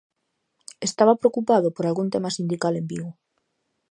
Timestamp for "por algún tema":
1.75-2.31